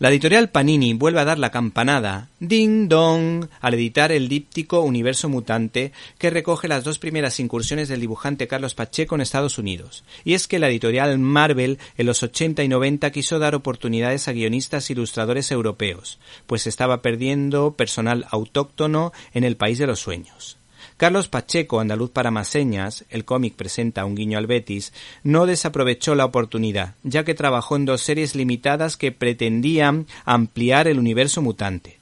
[0.00, 5.28] La editorial Panini vuelve a dar la campanada, ding dong, al editar el díptico Universo
[5.28, 10.02] Mutante, que recoge las dos primeras incursiones del dibujante Carlos Pacheco en Estados Unidos.
[10.24, 14.32] Y es que la editorial Marvel en los 80 y 90 quiso dar oportunidades a
[14.32, 20.59] guionistas e ilustradores europeos, pues estaba perdiendo personal autóctono en el país de los sueños.
[21.00, 24.92] Carlos Pacheco, andaluz para más señas, el cómic presenta un guiño al Betis,
[25.22, 30.98] no desaprovechó la oportunidad, ya que trabajó en dos series limitadas que pretendían ampliar el
[30.98, 31.96] universo mutante.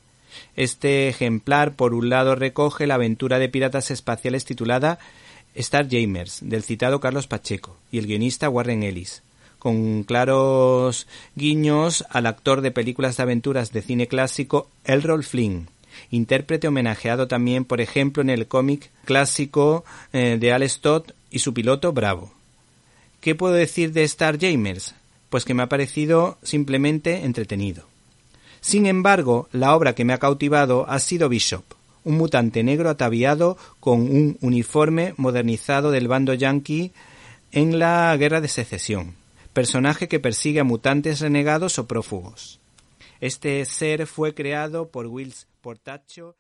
[0.57, 4.99] Este ejemplar, por un lado, recoge la aventura de piratas espaciales titulada
[5.57, 9.23] Starjamers, del citado Carlos Pacheco, y el guionista Warren Ellis,
[9.61, 15.69] con claros guiños al actor de películas de aventuras de cine clásico Elroy Flynn,
[16.11, 21.55] intérprete homenajeado también, por ejemplo, en el cómic clásico eh, de Al Stott y su
[21.55, 22.33] piloto Bravo.
[23.21, 24.95] ¿Qué puedo decir de Starjamers?
[25.29, 27.87] Pues que me ha parecido simplemente entretenido.
[28.61, 31.65] Sin embargo, la obra que me ha cautivado ha sido Bishop,
[32.05, 36.93] un mutante negro ataviado con un uniforme modernizado del bando yankee
[37.53, 39.15] en la guerra de secesión,
[39.53, 42.61] personaje que persigue a mutantes renegados o prófugos.
[43.21, 46.37] Este ser fue creado por Wills Portacho.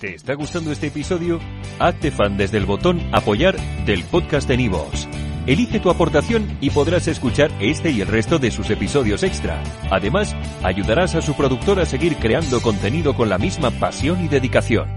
[0.00, 1.40] ¿Te está gustando este episodio?
[1.78, 5.08] Hazte fan desde el botón Apoyar del podcast de Nivos.
[5.46, 9.62] Elige tu aportación y podrás escuchar este y el resto de sus episodios extra.
[9.90, 14.95] Además, ayudarás a su productor a seguir creando contenido con la misma pasión y dedicación.